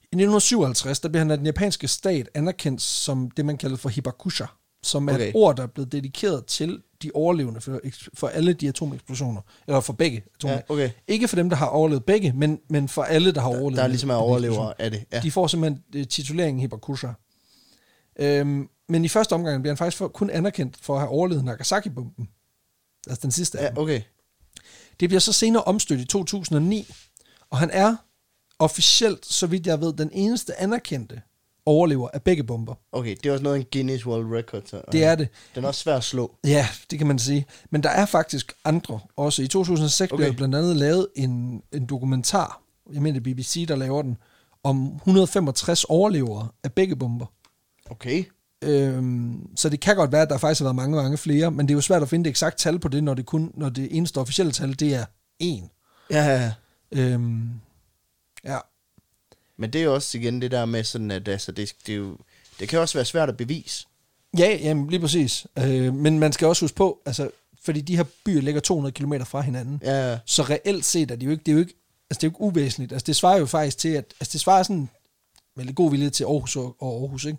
[0.00, 3.88] I 1957, der blev han af den japanske stat anerkendt som det, man kalder for
[3.88, 4.44] hibakusha,
[4.82, 5.20] som er okay.
[5.20, 5.28] Okay.
[5.28, 7.80] et ord, der er blevet dedikeret til de overlevende for,
[8.14, 10.54] for alle de atomeksplosioner, eller for begge atomer.
[10.54, 10.90] ja, okay.
[11.08, 13.76] Ikke for dem, der har overlevet begge, men, men for alle, der har overlevet.
[13.76, 15.04] Der er ligesom er overlever af det.
[15.12, 15.20] Ja.
[15.20, 17.08] De får simpelthen øh, tituleringen Hibakusha.
[18.18, 21.44] Øhm, men i første omgang bliver han faktisk for, kun anerkendt for at have overlevet
[21.44, 22.28] Nagasaki-bomben.
[23.06, 24.00] Altså den sidste af ja, okay.
[25.00, 26.94] Det bliver så senere omstødt i 2009,
[27.50, 27.96] og han er
[28.58, 31.22] officielt, så vidt jeg ved, den eneste anerkendte
[31.66, 32.74] overlever af begge bomber.
[32.92, 34.62] Okay, det er også noget af en Guinness World Record.
[34.66, 35.28] Så, Det er det.
[35.54, 36.34] Den er også svær at slå.
[36.44, 37.46] Ja, det kan man sige.
[37.70, 39.42] Men der er faktisk andre også.
[39.42, 40.20] I 2006 okay.
[40.20, 44.02] blev der blandt andet lavet en, en dokumentar, jeg mener det er BBC, der laver
[44.02, 44.16] den,
[44.62, 47.26] om 165 overlevere af begge bomber.
[47.90, 48.24] Okay.
[48.62, 51.68] Øhm, så det kan godt være, at der faktisk har været mange, mange flere, men
[51.68, 53.68] det er jo svært at finde det eksakt tal på det, når det kun, når
[53.68, 55.04] det eneste officielle tal, det er
[55.42, 55.68] én.
[56.10, 56.52] Ja, ja, ja.
[56.92, 57.50] Øhm,
[58.44, 58.58] ja,
[59.56, 61.96] Men det er jo også igen det der med sådan, at altså, det, det, er
[61.96, 62.16] jo,
[62.60, 63.86] det kan også være svært at bevise.
[64.38, 65.46] ja jamen, lige præcis.
[65.58, 67.30] Øh, men man skal også huske på, altså,
[67.64, 71.26] fordi de her byer ligger 200 km fra hinanden, Ja, så reelt set er det
[71.26, 71.74] jo ikke, det er jo ikke,
[72.10, 72.92] altså, det er jo ikke uvæsentligt.
[72.92, 74.88] Altså, det svarer jo faktisk til, at altså, det svarer sådan
[75.56, 77.38] med lidt god vilje til Aarhus og, og Aarhus, ikke?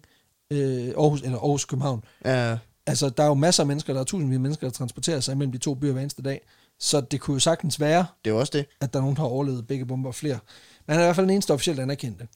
[0.51, 2.03] Øh, Aarhus, eller Aarhus København.
[2.25, 2.57] ja.
[2.87, 5.37] Altså, der er jo masser af mennesker, der er tusindvis af mennesker, der transporterer sig
[5.37, 6.41] mellem de to byer hver eneste dag.
[6.79, 8.65] Så det kunne jo sagtens være, Det er også det.
[8.81, 10.39] at der er nogen, der har overlevet begge bomber og flere.
[10.87, 12.27] Men han er i hvert fald den eneste officielt anerkendte.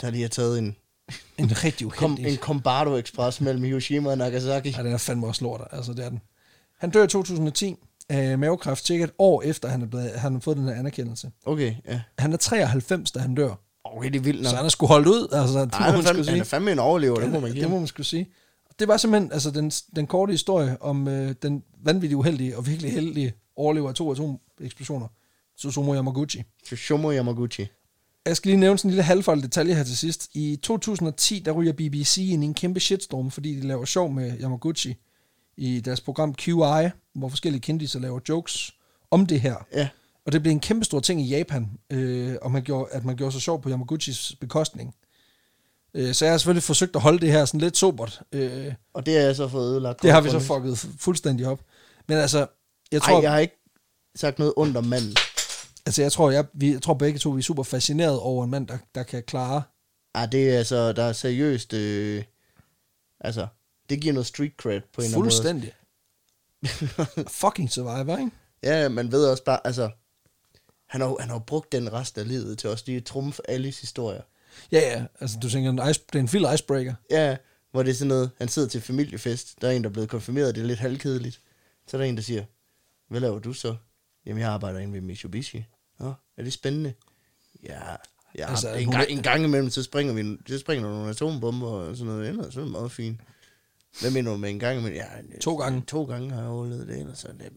[0.00, 0.76] Der lige har taget en,
[1.38, 2.32] En rigtig kom, uheldig.
[2.32, 4.70] en Combardo Express mellem Hiroshima og Nagasaki.
[4.76, 6.20] Ja, den er fandme også lort, altså det er den.
[6.78, 7.76] Han dør i 2010
[8.08, 11.30] af mavekræft, cirka et år efter, han er blevet, han har fået den her anerkendelse.
[11.46, 12.00] Okay, ja.
[12.18, 13.54] Han er 93, da han dør.
[13.84, 14.50] Okay, det er vildt nok.
[14.50, 16.24] Så han er sgu holdt ud, altså det Ej, må han, man er fandme, han
[16.24, 16.40] sige.
[16.40, 17.62] er fandme en overlever, det må man give.
[17.62, 18.28] Det må man skulle sige.
[18.78, 22.92] Det var simpelthen altså, den, den korte historie om øh, den vanvittigt uheldige og virkelig
[22.92, 25.06] heldige overlever af to atomeksplosioner.
[25.56, 26.42] Susumu Yamaguchi.
[26.76, 27.68] Shomo Yamaguchi.
[28.28, 30.28] Jeg skal lige nævne sådan en lille halvfold detalje her til sidst.
[30.34, 34.32] I 2010, der ryger BBC ind i en kæmpe shitstorm, fordi de laver sjov med
[34.40, 34.96] Yamaguchi
[35.56, 38.74] i deres program QI, hvor forskellige kendiser laver jokes
[39.10, 39.54] om det her.
[39.74, 39.88] Ja.
[40.26, 43.16] Og det blev en kæmpe stor ting i Japan, øh, og man gjorde, at man
[43.16, 44.94] gjorde sig sjov på Yamaguchis bekostning.
[45.94, 48.20] Øh, så jeg har selvfølgelig forsøgt at holde det her sådan lidt sobert.
[48.32, 50.02] Øh, Og det har jeg så fået ødelagt.
[50.02, 51.60] det har vi så fucket fu- fuldstændig op.
[52.08, 52.46] Men altså,
[52.92, 53.54] jeg tror, Ej, jeg har ikke
[54.16, 55.14] sagt noget ondt om manden.
[55.88, 58.50] Altså, jeg tror, jeg, vi, jeg tror begge to, vi er super fascineret over en
[58.50, 59.62] mand, der, der kan klare
[60.14, 62.24] Ej, det er altså, der er seriøst, øh,
[63.20, 63.46] altså,
[63.90, 65.24] det giver noget street cred på en eller anden måde.
[65.24, 65.72] fuldstændig.
[67.40, 68.30] Fucking survivor, ikke?
[68.62, 69.90] Ja, man ved også bare, altså,
[70.86, 73.80] han har, han har brugt den resten af livet til også lige at trumfe alles
[73.80, 74.22] historier.
[74.72, 75.04] Ja, ja.
[75.20, 76.94] Altså, du tænker, en ice, det er en vild icebreaker.
[77.10, 77.36] Ja,
[77.70, 80.08] hvor det er sådan noget, han sidder til familiefest, der er en, der er blevet
[80.08, 81.40] konfirmeret, det er lidt halvkedeligt.
[81.86, 82.44] Så er der en, der siger,
[83.08, 83.76] hvad laver du så?
[84.26, 85.64] Jamen, jeg arbejder inde ved Mitsubishi.
[86.00, 86.92] Nå, er det spændende?
[87.62, 87.80] Ja,
[88.38, 91.68] ja Altså, en, gang, en gang imellem, så springer vi, så springer der nogle atombomber
[91.68, 93.20] og sådan noget, ellers så er det meget fint.
[94.00, 94.96] Hvad mener du med en gang imellem?
[94.98, 95.82] Ja, To gange.
[95.86, 97.48] To gange har jeg overlevet det, ellers så det,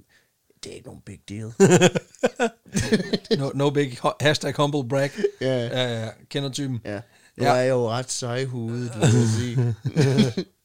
[0.64, 1.54] det er ikke nogen big deal.
[3.38, 5.12] No, no big hashtag humble brag.
[5.42, 6.82] ja, Ja, ja, kender typen.
[6.86, 7.02] ja.
[7.38, 7.52] Nu Ja.
[7.52, 9.76] er jeg jo ret sejhudet, vil jeg sige.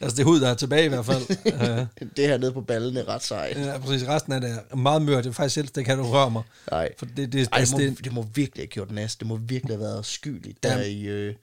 [0.00, 1.22] Altså, det hud, der er tilbage i hvert fald.
[1.46, 3.56] Ja, det her nede på ballen er ret sejt.
[3.56, 4.08] ja, præcis.
[4.08, 5.24] Resten af det er meget mørkt.
[5.24, 6.42] Det er faktisk helst, det kan du røre mig.
[6.70, 6.88] Nej.
[6.98, 9.16] For det, det, Ej, altså, det, må, det, det må virkelig have gjort nas.
[9.16, 11.34] Det må virkelig have været skyldigt der i, øh,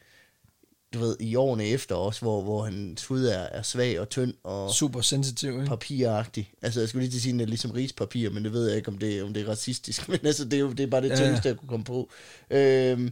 [0.94, 4.34] du ved, i årene efter også, hvor, hvor hans hud er, er svag og tynd
[4.44, 5.66] og super sensitiv, ikke?
[5.66, 6.52] papiragtig.
[6.62, 8.68] Altså, jeg skulle lige til at sige, at det er ligesom rispapir, men det ved
[8.68, 10.08] jeg ikke, om det, om det er racistisk.
[10.10, 11.16] Men altså, det er jo det er bare det Ja.
[11.16, 12.10] tyndeste, jeg kunne komme på.
[12.50, 13.12] Øhm,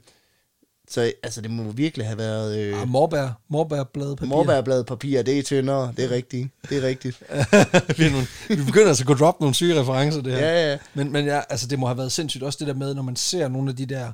[0.90, 2.58] så altså, det må virkelig have været...
[2.60, 4.30] Øh, Ah, morbær, morbærblade papir.
[4.30, 5.94] Morbærblad papir, det er tyndere.
[5.98, 6.50] Det er rigtigt.
[6.70, 7.24] Det er rigtigt.
[8.00, 10.40] vi, vi begynder altså at kunne droppe nogle syge referencer, det her.
[10.40, 10.78] Ja, ja.
[10.94, 13.16] Men, men ja, altså, det må have været sindssygt også det der med, når man
[13.16, 14.12] ser nogle af de der...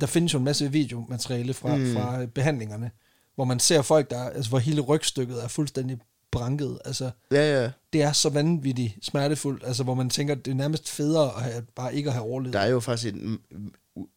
[0.00, 1.94] Der findes jo en masse videomateriale fra, mm.
[1.94, 2.90] fra øh, behandlingerne,
[3.34, 5.98] hvor man ser folk, der, altså, hvor hele rygstykket er fuldstændig
[6.32, 6.78] branket.
[6.84, 7.70] Altså, Ja, ja.
[7.92, 11.62] det er så vanvittigt smertefuldt, altså, hvor man tænker, det er nærmest federe at have,
[11.76, 12.52] bare ikke at have overlevet.
[12.54, 13.70] Der er jo faktisk u-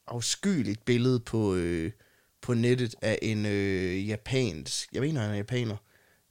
[0.07, 1.91] afskyeligt billede på, øh,
[2.41, 5.75] på nettet af en øh, japansk, jeg mener han er japaner,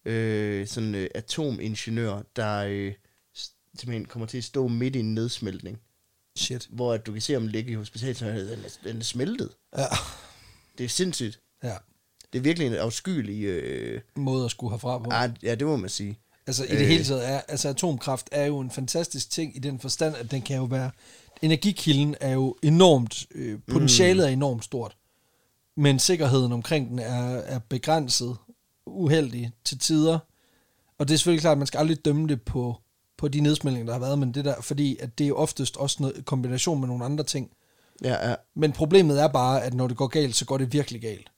[0.05, 2.93] øh, sådan øh, atomingeniør, der øh,
[3.79, 5.81] simpelthen kommer til at stå midt i en nedsmeltning,
[6.37, 6.67] Shit.
[6.71, 9.51] hvor at du kan se ham ligge i hospitalet, så den er, den er smeltet.
[9.79, 9.85] Ja,
[10.79, 11.41] Det er sindssygt.
[11.65, 11.75] ja.
[12.33, 13.45] Det er virkelig en afskyelig...
[13.45, 15.11] Øh, måde at skulle herfra på.
[15.43, 16.19] ja, det må man sige.
[16.47, 16.87] Altså i det Øh.
[16.87, 20.43] hele taget er, altså atomkraft er jo en fantastisk ting i den forstand, at den
[20.43, 20.91] kan jo være,
[21.43, 24.97] energikilden er jo enormt, øh, potentialet er enormt stort,
[25.77, 28.37] men sikkerheden omkring den er, er begrænset,
[28.87, 30.19] uheldig til tider,
[30.99, 32.77] og det er selvfølgelig klart, at man skal aldrig dømme det på,
[33.19, 35.77] på de nedsmeltninger, der har været, men det der, fordi at det er jo oftest
[35.77, 37.51] også noget kombination med nogle andre ting.
[38.05, 38.35] Ja, ja.
[38.57, 41.31] Men problemet er bare, at når det går galt, så går det virkelig galt.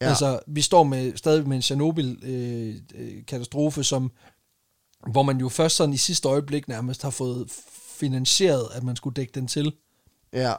[0.00, 0.08] Ja.
[0.08, 4.12] Altså, vi står med, stadig med en Chernobyl-katastrofe, som,
[5.10, 7.50] hvor man jo først sådan i sidste øjeblik nærmest har fået
[7.96, 9.72] finansieret, at man skulle dække den til.
[10.32, 10.54] Ja,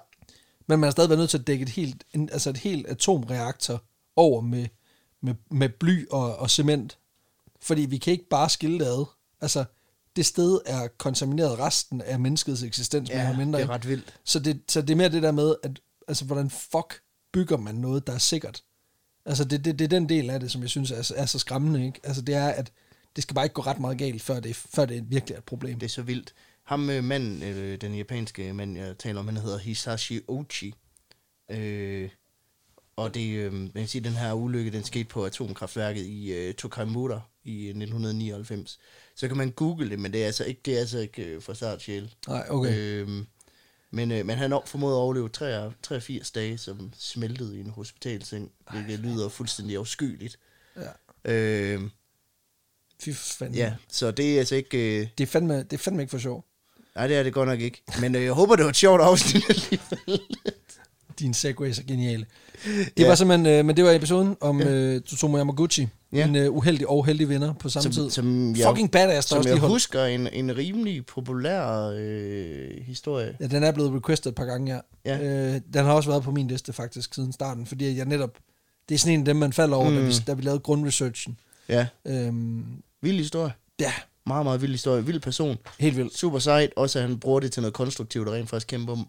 [0.67, 2.87] Men man har stadig været nødt til at dække et helt, en, altså et helt
[2.87, 3.83] atomreaktor
[4.15, 4.67] over med,
[5.21, 6.97] med, med bly og, og cement.
[7.61, 9.05] Fordi vi kan ikke bare skille det ad.
[9.41, 9.65] Altså,
[10.15, 13.59] det sted er kontamineret resten af menneskets eksistens, mere ja eller mindre.
[13.59, 14.19] det er ret vildt.
[14.23, 17.01] Så det, så det er mere det der med, at altså, hvordan fuck
[17.33, 18.63] bygger man noget, der er sikkert?
[19.25, 21.25] Altså, det, det, det er den del af det, som jeg synes er, så- er
[21.25, 21.99] så skræmmende, ikke?
[22.03, 22.71] Altså, det er, at
[23.15, 25.43] det skal bare ikke gå ret meget galt, før det, før det virkelig er et
[25.43, 25.79] problem.
[25.79, 26.33] Det er så vildt.
[26.67, 30.73] Ham øh, manden, øh, den japanske mand, jeg taler om, han hedder Hisashi Ochi.
[31.51, 32.09] Øh,
[32.95, 36.53] og det, øh, man kan sige, den her ulykke, den skete på atomkraftværket i øh,
[36.53, 38.79] Tokaimura i øh, 1999.
[39.15, 41.41] Så kan man google det, men det er altså ikke, det er altså ikke øh,
[41.41, 42.13] for start sjæl.
[42.27, 42.77] Nej, okay.
[42.77, 43.09] Øh,
[43.91, 47.69] men, øh, men han har formået at overleve 83 83 dage, som smeltede i en
[47.69, 50.39] hospitalseng, hvilket lyder fuldstændig afskyeligt.
[50.75, 51.31] Ja.
[51.33, 51.81] Øh,
[53.01, 53.55] Fy fanden.
[53.55, 55.01] ja, så det er altså ikke...
[55.01, 56.45] Øh, Det er, fandme, det er fandme ikke for sjov.
[56.97, 57.81] Nej, det er det godt nok ikke.
[58.01, 60.19] Men øh, jeg håber, det var et sjovt afsnit alligevel.
[61.19, 62.25] Dine segways er geniale.
[62.65, 63.07] Det Ja.
[63.07, 64.69] var simpelthen, øh, men det var episoden om ja.
[64.69, 65.87] øh, Tsutomu Yamaguchi.
[66.13, 66.27] Ja.
[66.27, 68.09] En øh, uheldig og heldig vinder på samme tid.
[68.09, 69.73] Som, som jeg, Fucking badass, der som også jeg holdt.
[69.73, 73.37] husker, en, en rimelig populær øh, historie.
[73.39, 74.79] Ja, den er blevet requested et par gange, ja.
[75.17, 75.53] Ja.
[75.55, 78.37] Øh, den har også været på min liste faktisk siden starten, fordi jeg netop,
[78.89, 79.95] det er sådan en af dem, man falder over, mm.
[79.95, 81.39] da, vi, da vi lavede grundresearchen.
[81.69, 82.65] Ja, Øhm,
[83.01, 83.51] vild historie.
[83.79, 83.93] ja,
[84.27, 85.05] Meget, meget vild historie.
[85.05, 85.57] Vild person.
[85.79, 86.17] helt vildt.
[86.17, 86.69] Super sejt.
[86.75, 89.07] Også at han bruger det til noget konstruktivt og rent faktisk kæmper om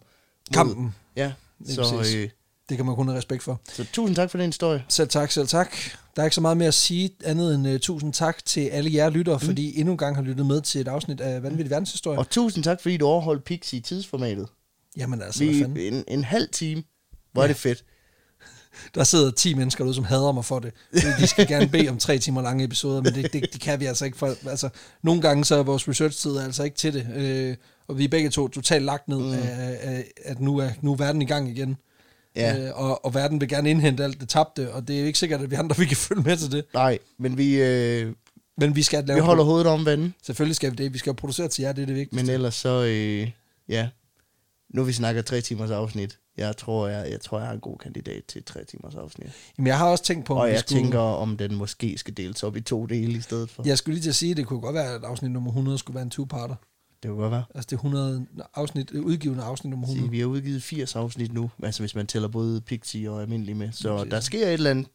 [0.53, 2.15] Kampen, Ja, Lige så, præcis.
[2.15, 2.29] øh,
[2.69, 3.61] det kan man kun have respekt for.
[3.73, 4.83] så tusind tak for den historie.
[4.89, 5.75] Selv tak, selv tak.
[6.15, 8.93] Der er ikke så meget mere at sige andet end uh, tusind tak til alle
[8.93, 9.45] jer lyttere, mm.
[9.45, 12.19] fordi endnu en gang har lyttet med til et afsnit af Vanvittig Verdenshistorie.
[12.19, 14.47] Og tusind tak, fordi du overholdt Pix i tidsformatet.
[14.97, 15.93] Jamen altså, hvad Vi, fanden.
[15.93, 16.83] en, en halv time.
[17.31, 17.47] Hvor er Ja.
[17.53, 17.83] det fedt.
[18.95, 20.73] Der sidder 10 mennesker derude, som hader mig for det.
[21.19, 23.85] De skal gerne bede om tre timer lange episoder, men det, det, det kan vi
[23.85, 24.17] altså ikke.
[24.17, 24.69] For, altså,
[25.03, 27.55] nogle gange så er vores research-tid altså ikke til det, øh,
[27.87, 29.33] og vi er begge to totalt lagt ned mm.
[29.33, 31.77] af, af, at nu er, nu er verden i gang igen.
[32.35, 32.67] Ja.
[32.67, 35.19] Øh, og, og verden vil gerne indhente alt det tabte, og det er jo ikke
[35.19, 36.65] sikkert, at vi andre vi kan følge med til det.
[36.73, 38.13] Nej, men vi, øh,
[38.57, 39.15] Men vi skal lave...
[39.15, 40.11] vi holder hovedet om vandet.
[40.23, 40.93] Selvfølgelig skal vi det.
[40.93, 42.25] Vi skal producere til jer, det er det vigtigste.
[42.25, 43.31] Men ellers så, øh,
[43.69, 43.89] ja.
[44.73, 46.17] Nu vi snakker tre timers afsnit.
[46.39, 49.29] Jeg tror, jeg, jeg tror, jeg er en god kandidat til tre timers afsnit.
[49.57, 50.81] Jamen, jeg har også tænkt på, om Og jeg skulle...
[50.81, 53.63] tænker, om den måske skal deles op i to dele i stedet for.
[53.65, 55.77] Jeg skulle lige til at sige, at det kunne godt være, at afsnit nummer 100
[55.77, 56.55] skulle være en two-parter.
[57.03, 57.43] Det kunne godt være.
[57.55, 58.25] Altså det 100
[58.55, 60.03] afsnit, øh, udgivende afsnit nummer 100.
[60.05, 63.57] Sige, vi har udgivet 80 afsnit nu, altså hvis man tæller både Pixie og almindelig
[63.57, 63.71] med.
[63.71, 64.11] Så Præcis.
[64.11, 64.87] der sker et eller andet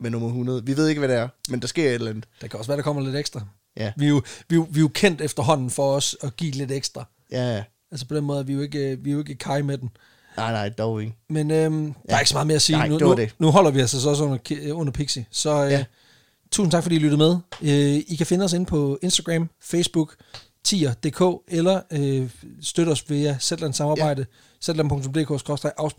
[0.00, 0.64] med nummer 100.
[0.64, 2.24] Vi ved ikke, hvad det er, men der sker et eller andet.
[2.40, 3.40] Der kan også være, der kommer lidt ekstra.
[3.76, 6.50] Ja, Vi er jo, vi er vi er jo kendt efterhånden for os at give
[6.50, 7.04] lidt ekstra.
[7.32, 7.64] ja, ja.
[7.90, 9.78] Altså på den måde er vi jo ikke, øh, vi er jo ikke kaj med
[9.78, 9.90] den.
[10.36, 11.16] Nej, nej, dog ikke.
[11.28, 12.76] Men øhm, der er ikke så meget mere at sige.
[12.76, 13.34] Nej, nu, nu, det.
[13.38, 15.26] nu holder vi altså så også under, under Pixie.
[15.30, 15.76] Så øh, ja.
[15.78, 15.84] Ja.
[16.50, 17.36] tusind tak, fordi I lyttede med.
[17.62, 20.16] Øh, I kan finde os inde på Instagram, Facebook,
[20.64, 24.62] tier.dk, eller øh, støtte os via Zetland samarbejde, ja.
[24.62, 25.30] zetland.dk,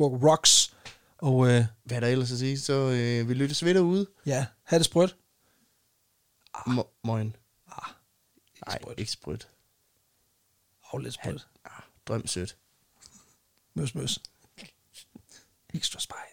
[0.01, 0.73] rocks.
[1.17, 2.59] Og øh, Hvad er der ellers at sige?
[2.59, 4.05] Så øh, vi lyttes ved derude.
[4.25, 5.15] ja, have det sprødt.
[6.57, 7.35] Mo- Moin.
[7.71, 7.91] Ah,
[8.67, 8.99] Nej, sprødt.
[8.99, 9.47] ikke sprødt.
[10.83, 11.47] Og lidt sprødt.
[11.65, 11.71] Ah,
[12.07, 12.55] drøm sødt.
[13.77, 14.19] Møs, møs.
[15.73, 16.26] Extra spice.